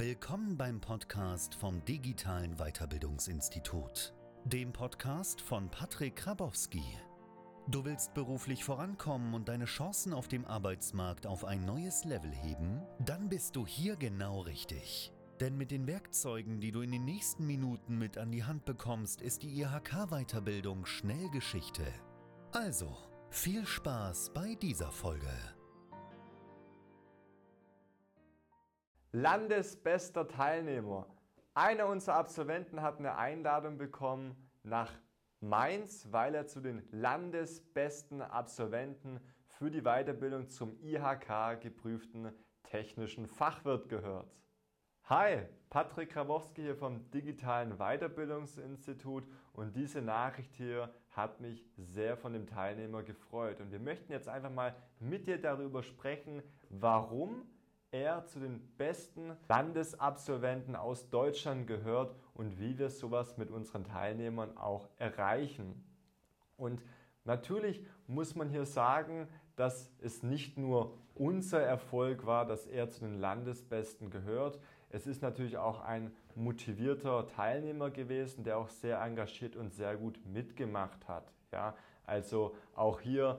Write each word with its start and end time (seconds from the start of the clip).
Willkommen 0.00 0.56
beim 0.56 0.80
Podcast 0.80 1.56
vom 1.56 1.84
Digitalen 1.84 2.54
Weiterbildungsinstitut, 2.56 4.14
dem 4.44 4.72
Podcast 4.72 5.40
von 5.40 5.68
Patrick 5.72 6.14
Krabowski. 6.14 6.84
Du 7.66 7.84
willst 7.84 8.14
beruflich 8.14 8.62
vorankommen 8.62 9.34
und 9.34 9.48
deine 9.48 9.64
Chancen 9.64 10.12
auf 10.12 10.28
dem 10.28 10.44
Arbeitsmarkt 10.44 11.26
auf 11.26 11.44
ein 11.44 11.64
neues 11.64 12.04
Level 12.04 12.30
heben? 12.30 12.80
Dann 13.00 13.28
bist 13.28 13.56
du 13.56 13.66
hier 13.66 13.96
genau 13.96 14.42
richtig. 14.42 15.12
Denn 15.40 15.58
mit 15.58 15.72
den 15.72 15.88
Werkzeugen, 15.88 16.60
die 16.60 16.70
du 16.70 16.82
in 16.82 16.92
den 16.92 17.04
nächsten 17.04 17.44
Minuten 17.44 17.98
mit 17.98 18.18
an 18.18 18.30
die 18.30 18.44
Hand 18.44 18.66
bekommst, 18.66 19.20
ist 19.20 19.42
die 19.42 19.60
IHK-Weiterbildung 19.60 20.86
schnell 20.86 21.28
Geschichte. 21.30 21.82
Also, 22.52 22.96
viel 23.30 23.66
Spaß 23.66 24.30
bei 24.32 24.54
dieser 24.54 24.92
Folge. 24.92 25.57
Landesbester 29.12 30.28
Teilnehmer. 30.28 31.06
Einer 31.54 31.86
unserer 31.86 32.16
Absolventen 32.16 32.82
hat 32.82 32.98
eine 32.98 33.16
Einladung 33.16 33.78
bekommen 33.78 34.36
nach 34.62 34.92
Mainz, 35.40 36.08
weil 36.10 36.34
er 36.34 36.46
zu 36.46 36.60
den 36.60 36.86
landesbesten 36.90 38.20
Absolventen 38.20 39.18
für 39.46 39.70
die 39.70 39.80
Weiterbildung 39.80 40.50
zum 40.50 40.78
IHK 40.82 41.58
geprüften 41.58 42.32
technischen 42.64 43.26
Fachwirt 43.26 43.88
gehört. 43.88 44.30
Hi, 45.04 45.38
Patrick 45.70 46.10
Krawowski 46.10 46.60
hier 46.60 46.76
vom 46.76 47.10
Digitalen 47.10 47.78
Weiterbildungsinstitut 47.78 49.24
und 49.54 49.74
diese 49.74 50.02
Nachricht 50.02 50.54
hier 50.54 50.92
hat 51.12 51.40
mich 51.40 51.64
sehr 51.78 52.18
von 52.18 52.34
dem 52.34 52.46
Teilnehmer 52.46 53.02
gefreut 53.02 53.62
und 53.62 53.72
wir 53.72 53.80
möchten 53.80 54.12
jetzt 54.12 54.28
einfach 54.28 54.52
mal 54.52 54.76
mit 55.00 55.26
dir 55.26 55.40
darüber 55.40 55.82
sprechen, 55.82 56.42
warum 56.68 57.46
er 57.90 58.26
zu 58.26 58.40
den 58.40 58.60
besten 58.76 59.36
Landesabsolventen 59.48 60.76
aus 60.76 61.08
Deutschland 61.08 61.66
gehört 61.66 62.14
und 62.34 62.58
wie 62.58 62.78
wir 62.78 62.90
sowas 62.90 63.36
mit 63.38 63.50
unseren 63.50 63.84
Teilnehmern 63.84 64.56
auch 64.56 64.88
erreichen. 64.98 65.84
Und 66.56 66.82
natürlich 67.24 67.84
muss 68.06 68.34
man 68.34 68.50
hier 68.50 68.66
sagen, 68.66 69.28
dass 69.56 69.90
es 70.00 70.22
nicht 70.22 70.58
nur 70.58 70.98
unser 71.14 71.60
Erfolg 71.60 72.26
war, 72.26 72.46
dass 72.46 72.66
er 72.66 72.90
zu 72.90 73.00
den 73.00 73.18
Landesbesten 73.18 74.10
gehört. 74.10 74.60
Es 74.90 75.06
ist 75.06 75.22
natürlich 75.22 75.58
auch 75.58 75.80
ein 75.80 76.10
motivierter 76.34 77.26
Teilnehmer 77.26 77.90
gewesen, 77.90 78.44
der 78.44 78.58
auch 78.58 78.68
sehr 78.68 79.00
engagiert 79.00 79.56
und 79.56 79.72
sehr 79.72 79.96
gut 79.96 80.18
mitgemacht 80.26 81.06
hat. 81.08 81.32
Ja, 81.52 81.74
also 82.06 82.54
auch 82.74 83.00
hier 83.00 83.38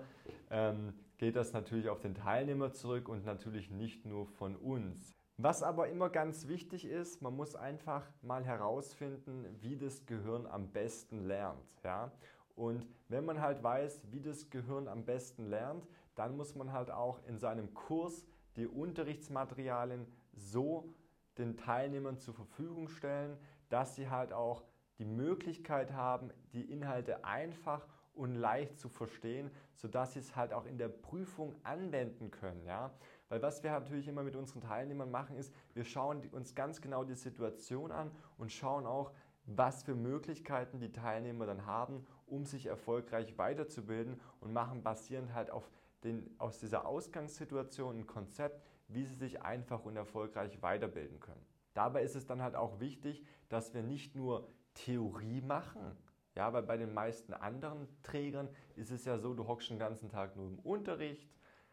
ähm, 0.52 0.94
geht 1.17 1.36
das 1.36 1.53
natürlich 1.53 1.89
auf 1.89 2.00
den 2.00 2.16
Teilnehmer 2.16 2.72
zurück 2.72 3.09
und 3.09 3.25
natürlich 3.25 3.72
nicht 3.72 4.05
nur 4.05 4.25
von 4.25 4.55
uns. 4.55 5.16
Was 5.38 5.64
aber 5.64 5.88
immer 5.88 6.09
ganz 6.09 6.47
wichtig 6.47 6.86
ist, 6.86 7.22
man 7.22 7.36
muss 7.36 7.55
einfach 7.55 8.05
mal 8.22 8.44
herausfinden, 8.44 9.45
wie 9.61 9.77
das 9.77 10.05
Gehirn 10.05 10.45
am 10.45 10.67
besten 10.72 11.25
lernt. 11.25 11.64
Ja? 11.83 12.11
Und 12.55 12.86
wenn 13.08 13.25
man 13.25 13.39
halt 13.39 13.64
weiß, 13.64 14.02
wie 14.11 14.20
das 14.20 14.50
Gehirn 14.50 14.88
am 14.88 15.05
besten 15.05 15.50
lernt, 15.50 15.88
dann 16.16 16.36
muss 16.36 16.55
man 16.55 16.73
halt 16.73 16.92
auch 16.92 17.20
in 17.25 17.38
seinem 17.38 17.73
Kurs 17.73 18.25
die 18.58 18.67
Unterrichtsmaterialien 18.67 20.05
so 20.33 20.94
den 21.40 21.58
Teilnehmern 21.58 22.20
zur 22.20 22.34
Verfügung 22.34 22.90
stellen, 22.90 23.38
dass 23.70 23.95
sie 23.95 24.09
halt 24.09 24.34
auch 24.34 24.64
die 24.98 25.06
Möglichkeit 25.06 25.94
haben, 25.94 26.32
die 26.54 26.72
Inhalte 26.72 27.23
einfach 27.23 27.88
und 28.14 28.36
leicht 28.36 28.78
zu 28.78 28.90
verstehen, 28.90 29.50
sodass 29.76 30.14
sie 30.14 30.20
es 30.20 30.36
halt 30.36 30.52
auch 30.52 30.66
in 30.66 30.78
der 30.78 30.90
Prüfung 30.90 31.56
anwenden 31.64 32.32
können. 32.32 32.66
Ja? 32.66 32.92
Weil 33.30 33.42
was 33.42 33.64
wir 33.64 33.72
natürlich 33.72 34.10
immer 34.10 34.23
mit 34.23 34.36
unseren 34.36 34.62
Teilnehmern 34.62 35.10
machen, 35.10 35.38
ist, 35.38 35.54
wir 35.73 35.86
schauen 35.86 36.28
uns 36.32 36.54
ganz 36.54 36.82
genau 36.82 37.06
die 37.06 37.16
Situation 37.16 37.92
an 37.92 38.12
und 38.38 38.52
schauen 38.52 38.86
auch, 38.86 39.14
was 39.45 39.84
für 39.84 39.95
Möglichkeiten 39.95 40.80
die 40.80 40.92
Teilnehmer 40.92 41.45
dann 41.45 41.66
haben, 41.66 42.06
um 42.28 42.45
sich 42.45 42.66
erfolgreich 42.66 43.38
weiterzubilden 43.38 44.20
und 44.42 44.54
machen 44.54 44.83
basierend 44.83 45.33
halt 45.33 45.50
auf 45.50 45.71
den, 46.04 46.30
aus 46.38 46.60
dieser 46.60 46.86
Ausgangssituation 46.86 48.00
ein 48.00 48.08
Konzept, 48.08 48.61
wie 48.89 49.04
sie 49.04 49.16
sich 49.16 49.42
einfach 49.42 49.86
und 49.86 49.95
erfolgreich 49.95 50.61
weiterbilden 50.61 51.20
können. 51.20 51.45
Dabei 51.73 52.04
ist 52.04 52.16
es 52.16 52.26
dann 52.26 52.42
halt 52.42 52.55
auch 52.55 52.80
wichtig, 52.80 53.23
dass 53.48 53.73
wir 53.73 53.83
nicht 53.83 54.16
nur 54.16 54.50
Theorie 54.73 55.42
machen, 55.42 55.95
ja, 56.36 56.52
weil 56.54 56.64
bei 56.64 56.77
den 56.77 56.94
meisten 56.94 57.33
anderen 57.33 57.88
Trägern 58.04 58.50
ist 58.76 58.92
es 58.92 59.05
ja 59.05 59.17
so, 59.17 59.33
du 59.33 59.48
hockst 59.48 59.70
den 59.70 59.80
ganzen 59.80 60.10
Tag 60.10 60.36
nur 60.36 60.48
im 60.48 60.60
Unterricht, 60.60 61.30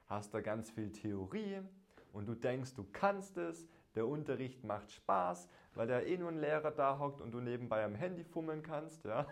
hast 0.06 0.34
da 0.34 0.40
ganz 0.40 0.70
viel 0.70 0.92
Theorie 0.92 1.60
und 2.12 2.26
du 2.26 2.34
denkst, 2.34 2.74
du 2.74 2.84
kannst 2.92 3.36
es, 3.36 3.68
der 3.94 4.06
Unterricht 4.06 4.64
macht 4.64 4.90
Spaß, 4.92 5.48
weil 5.74 5.86
da 5.86 6.00
eh 6.00 6.16
nur 6.16 6.30
ein 6.30 6.40
Lehrer 6.40 6.70
da 6.70 6.98
hockt 6.98 7.20
und 7.20 7.32
du 7.32 7.40
nebenbei 7.40 7.84
am 7.84 7.94
Handy 7.94 8.24
fummeln 8.24 8.62
kannst. 8.62 9.04
Ja? 9.04 9.26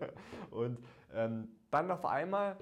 und 0.50 0.78
ähm, 1.12 1.48
dann 1.70 1.90
auf 1.90 2.04
einmal 2.04 2.58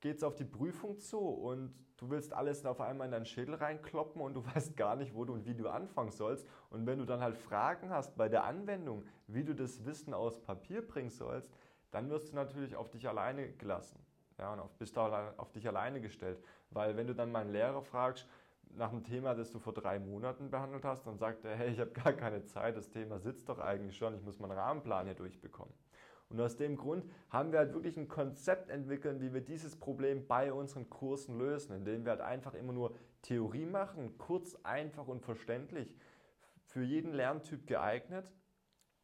geht 0.00 0.16
es 0.16 0.22
auf 0.22 0.34
die 0.34 0.44
Prüfung 0.44 0.98
zu 0.98 1.18
und 1.18 1.74
du 1.96 2.10
willst 2.10 2.32
alles 2.32 2.64
auf 2.64 2.80
einmal 2.80 3.06
in 3.06 3.12
deinen 3.12 3.26
Schädel 3.26 3.54
reinkloppen 3.54 4.20
und 4.20 4.34
du 4.34 4.44
weißt 4.54 4.76
gar 4.76 4.96
nicht, 4.96 5.14
wo 5.14 5.24
du 5.24 5.34
und 5.34 5.46
wie 5.46 5.54
du 5.54 5.68
anfangen 5.68 6.10
sollst. 6.10 6.46
Und 6.70 6.86
wenn 6.86 6.98
du 6.98 7.04
dann 7.04 7.20
halt 7.20 7.36
Fragen 7.36 7.90
hast 7.90 8.16
bei 8.16 8.28
der 8.28 8.44
Anwendung, 8.44 9.04
wie 9.26 9.44
du 9.44 9.54
das 9.54 9.84
Wissen 9.84 10.14
aus 10.14 10.40
Papier 10.40 10.86
bringen 10.86 11.10
sollst, 11.10 11.50
dann 11.90 12.08
wirst 12.08 12.30
du 12.30 12.36
natürlich 12.36 12.76
auf 12.76 12.90
dich 12.90 13.08
alleine 13.08 13.52
gelassen. 13.52 13.98
Ja, 14.38 14.52
und 14.52 14.60
auf, 14.60 14.72
bist 14.78 14.96
du 14.96 15.00
auf 15.00 15.52
dich 15.52 15.68
alleine 15.68 16.00
gestellt. 16.00 16.42
Weil 16.70 16.96
wenn 16.96 17.06
du 17.06 17.14
dann 17.14 17.30
mal 17.30 17.40
einen 17.40 17.52
Lehrer 17.52 17.82
fragst, 17.82 18.26
nach 18.76 18.90
einem 18.92 19.04
Thema, 19.04 19.34
das 19.34 19.50
du 19.50 19.58
vor 19.58 19.72
drei 19.72 19.98
Monaten 19.98 20.50
behandelt 20.50 20.84
hast, 20.84 21.06
dann 21.06 21.18
sagt 21.18 21.44
er, 21.44 21.56
hey, 21.56 21.70
ich 21.70 21.80
habe 21.80 21.90
gar 21.90 22.12
keine 22.12 22.44
Zeit, 22.44 22.76
das 22.76 22.88
Thema 22.88 23.18
sitzt 23.18 23.48
doch 23.48 23.58
eigentlich 23.58 23.96
schon, 23.96 24.14
ich 24.14 24.22
muss 24.22 24.38
meinen 24.38 24.52
Rahmenplan 24.52 25.06
hier 25.06 25.14
durchbekommen. 25.14 25.74
Und 26.30 26.40
aus 26.40 26.56
dem 26.56 26.76
Grund 26.76 27.04
haben 27.28 27.50
wir 27.50 27.58
halt 27.58 27.74
wirklich 27.74 27.96
ein 27.96 28.08
Konzept 28.08 28.70
entwickelt, 28.70 29.20
wie 29.20 29.34
wir 29.34 29.40
dieses 29.40 29.76
Problem 29.76 30.26
bei 30.26 30.52
unseren 30.52 30.88
Kursen 30.88 31.36
lösen, 31.38 31.74
indem 31.74 32.04
wir 32.04 32.12
halt 32.12 32.20
einfach 32.20 32.54
immer 32.54 32.72
nur 32.72 32.94
Theorie 33.22 33.66
machen, 33.66 34.16
kurz, 34.16 34.56
einfach 34.62 35.08
und 35.08 35.22
verständlich, 35.22 35.96
für 36.64 36.82
jeden 36.82 37.12
Lerntyp 37.12 37.66
geeignet. 37.66 38.32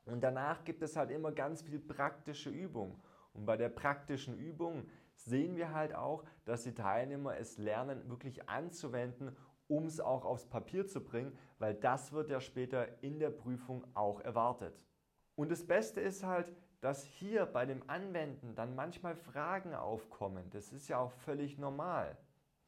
Und 0.04 0.22
danach 0.22 0.62
gibt 0.64 0.82
es 0.82 0.96
halt 0.96 1.10
immer 1.10 1.32
ganz 1.32 1.62
viel 1.62 1.80
praktische 1.80 2.48
Übung. 2.48 3.02
Und 3.34 3.44
bei 3.44 3.56
der 3.56 3.70
praktischen 3.70 4.38
Übung 4.38 4.86
sehen 5.16 5.56
wir 5.56 5.74
halt 5.74 5.96
auch, 5.96 6.24
dass 6.44 6.62
die 6.62 6.74
Teilnehmer 6.74 7.36
es 7.36 7.58
lernen, 7.58 8.08
wirklich 8.08 8.48
anzuwenden, 8.48 9.36
um 9.66 9.86
es 9.86 9.98
auch 9.98 10.24
aufs 10.24 10.46
Papier 10.46 10.86
zu 10.86 11.02
bringen, 11.02 11.36
weil 11.58 11.74
das 11.74 12.12
wird 12.12 12.30
ja 12.30 12.40
später 12.40 13.02
in 13.02 13.18
der 13.18 13.30
Prüfung 13.30 13.84
auch 13.94 14.20
erwartet. 14.20 14.80
Und 15.34 15.50
das 15.50 15.66
Beste 15.66 16.00
ist 16.00 16.22
halt, 16.22 16.52
dass 16.80 17.04
hier 17.04 17.46
bei 17.46 17.66
dem 17.66 17.88
Anwenden 17.88 18.54
dann 18.54 18.74
manchmal 18.74 19.16
Fragen 19.16 19.74
aufkommen. 19.74 20.48
Das 20.50 20.72
ist 20.72 20.88
ja 20.88 20.98
auch 20.98 21.12
völlig 21.12 21.58
normal. 21.58 22.16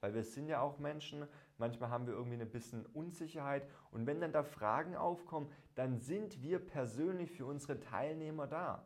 Weil 0.01 0.15
wir 0.15 0.23
sind 0.23 0.49
ja 0.49 0.61
auch 0.61 0.79
Menschen, 0.79 1.27
manchmal 1.59 1.91
haben 1.91 2.07
wir 2.07 2.15
irgendwie 2.15 2.41
ein 2.41 2.51
bisschen 2.51 2.87
Unsicherheit 2.87 3.69
und 3.91 4.07
wenn 4.07 4.21
dann 4.21 4.33
da 4.33 4.45
Fragen 4.45 4.97
aufkommen, 4.97 5.51
dann 5.75 5.99
sind 5.99 6.41
wir 6.43 6.59
persönlich 6.59 7.33
für 7.33 7.47
unsere 7.47 7.81
Teilnehmer 7.81 8.47
da. 8.47 8.85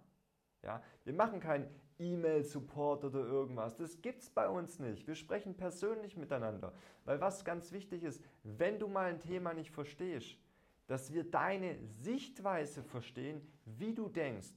Ja, 0.62 0.82
wir 1.04 1.12
machen 1.12 1.40
keinen 1.40 1.68
E-Mail-Support 1.98 3.04
oder 3.04 3.20
irgendwas. 3.20 3.76
Das 3.76 4.00
gibt 4.00 4.22
es 4.22 4.30
bei 4.30 4.48
uns 4.48 4.78
nicht. 4.78 5.06
Wir 5.06 5.14
sprechen 5.14 5.56
persönlich 5.56 6.16
miteinander. 6.16 6.72
Weil 7.04 7.20
was 7.20 7.44
ganz 7.44 7.72
wichtig 7.72 8.04
ist, 8.04 8.22
wenn 8.42 8.78
du 8.78 8.88
mal 8.88 9.10
ein 9.10 9.20
Thema 9.20 9.54
nicht 9.54 9.70
verstehst, 9.70 10.38
dass 10.86 11.12
wir 11.12 11.24
deine 11.24 11.78
Sichtweise 11.86 12.82
verstehen, 12.82 13.40
wie 13.64 13.94
du 13.94 14.08
denkst. 14.08 14.48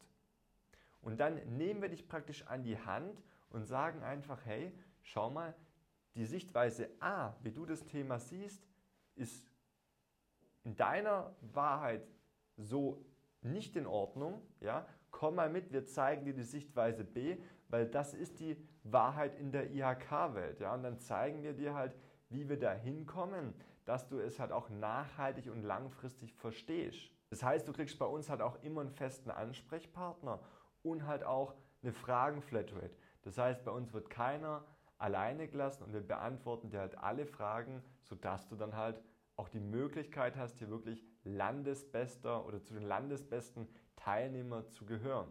Und 1.06 1.20
dann 1.20 1.36
nehmen 1.56 1.84
wir 1.84 1.90
dich 1.90 2.08
praktisch 2.08 2.48
an 2.48 2.64
die 2.64 2.80
Hand 2.80 3.22
und 3.52 3.64
sagen 3.64 4.02
einfach, 4.02 4.44
hey, 4.44 4.74
schau 5.04 5.30
mal, 5.30 5.54
die 6.16 6.26
Sichtweise 6.26 6.90
A, 7.00 7.36
wie 7.44 7.52
du 7.52 7.64
das 7.64 7.86
Thema 7.86 8.18
siehst, 8.18 8.68
ist 9.14 9.48
in 10.64 10.76
deiner 10.76 11.36
Wahrheit 11.54 12.08
so 12.58 13.06
nicht 13.42 13.76
in 13.76 13.86
Ordnung. 13.86 14.42
Ja? 14.62 14.88
Komm 15.12 15.36
mal 15.36 15.48
mit, 15.48 15.72
wir 15.72 15.86
zeigen 15.86 16.26
dir 16.26 16.34
die 16.34 16.42
Sichtweise 16.42 17.04
B, 17.04 17.38
weil 17.68 17.86
das 17.86 18.16
ist 18.16 18.40
die 18.40 18.58
Wahrheit 18.82 19.36
in 19.36 19.52
der 19.52 19.70
IHK-Welt. 19.70 20.60
Ja? 20.60 20.74
Und 20.74 20.82
dann 20.82 20.98
zeigen 20.98 21.44
wir 21.44 21.54
dir 21.54 21.76
halt, 21.76 21.96
wie 22.30 22.50
wir 22.50 22.58
da 22.58 22.74
hinkommen, 22.74 23.54
dass 23.86 24.08
du 24.08 24.18
es 24.18 24.40
halt 24.40 24.52
auch 24.52 24.70
nachhaltig 24.70 25.52
und 25.52 25.62
langfristig 25.62 26.34
verstehst. 26.34 27.12
Das 27.30 27.44
heißt, 27.44 27.68
du 27.68 27.74
kriegst 27.74 28.00
bei 28.00 28.08
uns 28.08 28.28
halt 28.28 28.42
auch 28.42 28.64
immer 28.64 28.82
einen 28.82 28.90
festen 28.90 29.30
Ansprechpartner 29.30 30.40
und 30.86 31.06
halt 31.06 31.24
auch 31.24 31.56
eine 31.82 31.92
Fragen-Flatrate. 31.92 32.96
Das 33.24 33.38
heißt, 33.38 33.66
bei 33.66 33.72
uns 33.72 33.94
wird 33.94 34.10
keiner 34.10 34.66
alleine 34.98 35.48
gelassen 35.48 35.84
und 35.84 35.94
wir 35.94 36.02
beantworten 36.02 36.70
dir 36.70 36.80
halt 36.80 36.98
alle 36.98 37.26
Fragen, 37.26 37.84
sodass 38.02 38.48
du 38.48 38.56
dann 38.56 38.76
halt 38.76 39.02
auch 39.36 39.50
die 39.50 39.60
Möglichkeit 39.60 40.38
hast, 40.38 40.60
hier 40.60 40.70
wirklich 40.70 41.04
Landesbester 41.24 42.46
oder 42.46 42.62
zu 42.62 42.74
den 42.74 42.84
Landesbesten 42.84 43.68
Teilnehmer 43.96 44.70
zu 44.70 44.86
gehören. 44.86 45.30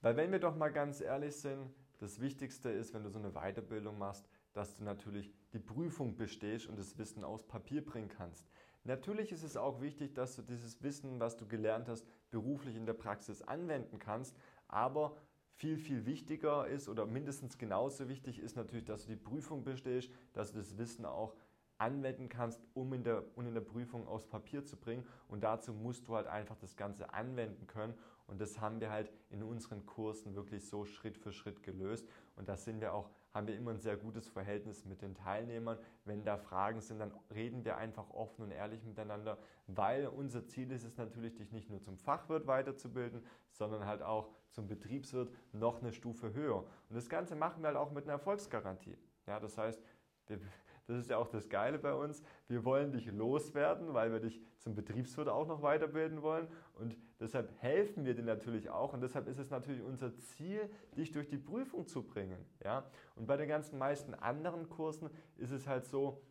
Weil 0.00 0.16
wenn 0.16 0.32
wir 0.32 0.38
doch 0.38 0.56
mal 0.56 0.72
ganz 0.72 1.00
ehrlich 1.00 1.36
sind, 1.36 1.74
das 1.98 2.20
Wichtigste 2.20 2.70
ist, 2.70 2.94
wenn 2.94 3.02
du 3.02 3.10
so 3.10 3.18
eine 3.18 3.32
Weiterbildung 3.32 3.98
machst, 3.98 4.28
dass 4.52 4.76
du 4.76 4.84
natürlich 4.84 5.34
die 5.52 5.58
Prüfung 5.58 6.16
bestehst 6.16 6.66
und 6.66 6.78
das 6.78 6.96
Wissen 6.98 7.24
aus 7.24 7.46
Papier 7.46 7.84
bringen 7.84 8.08
kannst. 8.08 8.48
Natürlich 8.86 9.32
ist 9.32 9.42
es 9.42 9.56
auch 9.56 9.80
wichtig, 9.80 10.14
dass 10.14 10.36
du 10.36 10.42
dieses 10.42 10.80
Wissen, 10.82 11.18
was 11.18 11.36
du 11.36 11.46
gelernt 11.46 11.88
hast, 11.88 12.06
beruflich 12.30 12.76
in 12.76 12.86
der 12.86 12.92
Praxis 12.92 13.42
anwenden 13.42 13.98
kannst, 13.98 14.36
aber 14.68 15.16
viel, 15.56 15.76
viel 15.76 16.06
wichtiger 16.06 16.66
ist 16.68 16.88
oder 16.88 17.06
mindestens 17.06 17.58
genauso 17.58 18.08
wichtig 18.08 18.38
ist 18.38 18.56
natürlich, 18.56 18.84
dass 18.84 19.06
du 19.06 19.08
die 19.08 19.16
Prüfung 19.16 19.64
bestehst, 19.64 20.10
dass 20.34 20.52
du 20.52 20.58
das 20.58 20.78
Wissen 20.78 21.04
auch 21.04 21.34
anwenden 21.78 22.28
kannst, 22.28 22.60
um 22.74 22.92
in 22.92 23.04
der, 23.04 23.24
um 23.36 23.46
in 23.46 23.54
der 23.54 23.60
Prüfung 23.60 24.06
aufs 24.06 24.26
Papier 24.26 24.64
zu 24.64 24.76
bringen. 24.76 25.06
Und 25.28 25.44
dazu 25.44 25.72
musst 25.72 26.08
du 26.08 26.16
halt 26.16 26.26
einfach 26.26 26.56
das 26.56 26.76
Ganze 26.76 27.12
anwenden 27.12 27.66
können. 27.66 27.94
Und 28.26 28.40
das 28.40 28.60
haben 28.60 28.80
wir 28.80 28.90
halt 28.90 29.12
in 29.30 29.42
unseren 29.42 29.86
Kursen 29.86 30.34
wirklich 30.34 30.66
so 30.66 30.84
Schritt 30.84 31.16
für 31.16 31.32
Schritt 31.32 31.62
gelöst. 31.62 32.08
Und 32.34 32.48
da 32.48 32.56
sind 32.56 32.80
wir 32.80 32.92
auch, 32.92 33.10
haben 33.32 33.46
wir 33.46 33.56
immer 33.56 33.70
ein 33.70 33.78
sehr 33.78 33.96
gutes 33.96 34.28
Verhältnis 34.28 34.84
mit 34.84 35.00
den 35.02 35.14
Teilnehmern. 35.14 35.78
Wenn 36.04 36.24
da 36.24 36.36
Fragen 36.36 36.80
sind, 36.80 36.98
dann 36.98 37.12
reden 37.32 37.64
wir 37.64 37.76
einfach 37.76 38.10
offen 38.10 38.42
und 38.42 38.50
ehrlich 38.50 38.82
miteinander, 38.82 39.38
weil 39.68 40.06
unser 40.08 40.44
Ziel 40.46 40.72
ist 40.72 40.84
es 40.84 40.96
natürlich, 40.96 41.34
dich 41.34 41.52
nicht 41.52 41.70
nur 41.70 41.80
zum 41.82 41.98
Fachwirt 41.98 42.46
weiterzubilden, 42.46 43.24
sondern 43.52 43.86
halt 43.86 44.02
auch 44.02 44.30
zum 44.50 44.66
Betriebswirt 44.66 45.32
noch 45.52 45.80
eine 45.80 45.92
Stufe 45.92 46.32
höher. 46.32 46.64
Und 46.88 46.96
das 46.96 47.08
Ganze 47.08 47.36
machen 47.36 47.62
wir 47.62 47.68
halt 47.68 47.76
auch 47.76 47.92
mit 47.92 48.04
einer 48.04 48.14
Erfolgsgarantie. 48.14 48.96
Ja, 49.26 49.38
das 49.38 49.56
heißt, 49.58 49.80
wir, 50.26 50.40
das 50.86 50.98
ist 50.98 51.10
ja 51.10 51.18
auch 51.18 51.28
das 51.28 51.48
Geile 51.48 51.78
bei 51.78 51.92
uns. 51.92 52.22
Wir 52.46 52.64
wollen 52.64 52.92
dich 52.92 53.06
loswerden, 53.06 53.92
weil 53.92 54.12
wir 54.12 54.20
dich 54.20 54.40
zum 54.58 54.74
Betriebswirt 54.74 55.28
auch 55.28 55.46
noch 55.46 55.62
weiterbilden 55.62 56.22
wollen. 56.22 56.46
Und 56.74 56.96
deshalb 57.18 57.50
helfen 57.60 58.04
wir 58.04 58.14
dir 58.14 58.22
natürlich 58.22 58.70
auch. 58.70 58.92
Und 58.92 59.00
deshalb 59.00 59.26
ist 59.26 59.38
es 59.38 59.50
natürlich 59.50 59.82
unser 59.82 60.16
Ziel, 60.16 60.70
dich 60.96 61.10
durch 61.10 61.26
die 61.26 61.38
Prüfung 61.38 61.88
zu 61.88 62.04
bringen. 62.04 62.38
Ja? 62.62 62.88
Und 63.16 63.26
bei 63.26 63.36
den 63.36 63.48
ganzen 63.48 63.78
meisten 63.78 64.14
anderen 64.14 64.68
Kursen 64.68 65.10
ist 65.36 65.50
es 65.50 65.66
halt 65.66 65.86
so, 65.86 66.22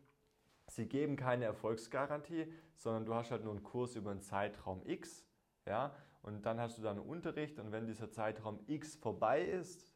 sie 0.68 0.88
geben 0.88 1.18
keine 1.18 1.46
Erfolgsgarantie, 1.46 2.52
sondern 2.78 3.06
du 3.06 3.13
hast 3.13 3.31
halt 3.31 3.44
nur 3.44 3.54
einen 3.54 3.63
Kurs 3.63 3.98
über 3.98 4.12
einen 4.12 4.22
Zeitraum 4.22 4.81
X. 4.86 5.25
Ja? 5.66 5.94
Und 6.22 6.46
dann 6.46 6.62
hast 6.62 6.78
du 6.78 6.81
dann 6.81 6.98
Unterricht. 6.98 7.60
Und 7.60 7.74
wenn 7.74 7.88
dieser 7.88 8.10
Zeitraum 8.10 8.60
X 8.68 8.96
vorbei 8.96 9.44
ist, 9.44 9.94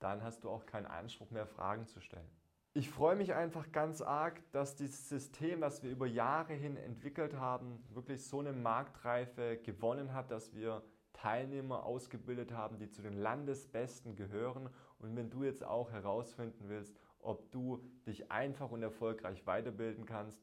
dann 0.00 0.24
hast 0.24 0.42
du 0.42 0.50
auch 0.50 0.66
keinen 0.66 0.86
Anspruch 0.86 1.30
mehr, 1.30 1.46
Fragen 1.46 1.86
zu 1.86 2.00
stellen. 2.00 2.28
Ich 2.76 2.90
freue 2.90 3.14
mich 3.14 3.32
einfach 3.34 3.70
ganz 3.70 4.02
arg, 4.02 4.42
dass 4.50 4.74
dieses 4.74 5.08
System, 5.08 5.60
was 5.60 5.84
wir 5.84 5.92
über 5.92 6.08
Jahre 6.08 6.54
hin 6.54 6.76
entwickelt 6.76 7.36
haben, 7.36 7.78
wirklich 7.94 8.26
so 8.26 8.40
eine 8.40 8.52
Marktreife 8.52 9.58
gewonnen 9.58 10.12
hat, 10.12 10.32
dass 10.32 10.52
wir 10.56 10.82
Teilnehmer 11.12 11.86
ausgebildet 11.86 12.50
haben, 12.50 12.76
die 12.76 12.90
zu 12.90 13.00
den 13.00 13.12
Landesbesten 13.12 14.16
gehören. 14.16 14.68
Und 14.98 15.14
wenn 15.14 15.30
du 15.30 15.44
jetzt 15.44 15.62
auch 15.62 15.92
herausfinden 15.92 16.68
willst, 16.68 16.98
ob 17.20 17.48
du 17.52 17.80
dich 18.08 18.32
einfach 18.32 18.72
und 18.72 18.82
erfolgreich 18.82 19.46
weiterbilden 19.46 20.04
kannst 20.04 20.42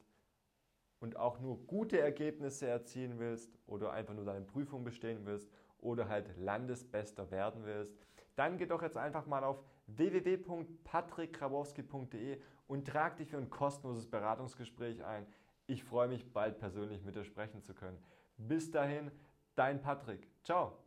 und 1.01 1.17
auch 1.17 1.41
nur 1.41 1.67
gute 1.67 1.99
Ergebnisse 1.99 2.65
erzielen 2.65 3.19
willst 3.19 3.59
oder 3.67 3.91
einfach 3.91 4.13
nur 4.13 4.23
deine 4.23 4.45
Prüfung 4.45 4.85
bestehen 4.85 5.25
willst 5.25 5.51
oder 5.79 6.07
halt 6.07 6.37
Landesbester 6.37 7.29
werden 7.29 7.65
willst, 7.65 7.93
dann 8.35 8.57
geh 8.57 8.65
doch 8.65 8.81
jetzt 8.81 8.97
einfach 8.97 9.25
mal 9.25 9.43
auf 9.43 9.63
www.patrickgrabowski.de 9.87 12.39
und 12.67 12.87
trag 12.87 13.17
dich 13.17 13.29
für 13.29 13.37
ein 13.37 13.49
kostenloses 13.49 14.09
Beratungsgespräch 14.09 15.03
ein. 15.03 15.25
Ich 15.67 15.83
freue 15.83 16.07
mich, 16.07 16.31
bald 16.31 16.59
persönlich 16.59 17.03
mit 17.03 17.15
dir 17.15 17.23
sprechen 17.23 17.63
zu 17.63 17.73
können. 17.73 17.97
Bis 18.37 18.71
dahin, 18.71 19.11
dein 19.55 19.81
Patrick. 19.81 20.27
Ciao. 20.43 20.77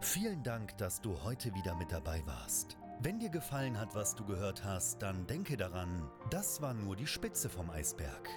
Vielen 0.00 0.42
Dank, 0.42 0.76
dass 0.78 1.00
du 1.00 1.22
heute 1.22 1.54
wieder 1.54 1.74
mit 1.74 1.92
dabei 1.92 2.22
warst. 2.26 2.76
Wenn 3.00 3.18
dir 3.18 3.30
gefallen 3.30 3.78
hat, 3.78 3.94
was 3.94 4.14
du 4.14 4.24
gehört 4.24 4.64
hast, 4.64 5.02
dann 5.02 5.26
denke 5.26 5.56
daran, 5.56 6.10
das 6.30 6.62
war 6.62 6.74
nur 6.74 6.96
die 6.96 7.06
Spitze 7.06 7.48
vom 7.48 7.70
Eisberg. 7.70 8.28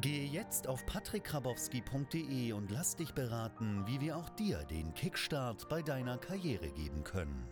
Gehe 0.00 0.26
jetzt 0.26 0.68
auf 0.68 0.86
patrickkrabowski.de 0.86 2.52
und 2.52 2.70
lass 2.70 2.94
dich 2.94 3.14
beraten, 3.14 3.84
wie 3.84 4.00
wir 4.00 4.16
auch 4.16 4.28
dir 4.28 4.58
den 4.64 4.94
Kickstart 4.94 5.68
bei 5.68 5.82
deiner 5.82 6.18
Karriere 6.18 6.68
geben 6.70 7.02
können. 7.02 7.48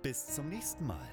Bis 0.00 0.26
zum 0.26 0.48
nächsten 0.48 0.86
Mal. 0.86 1.08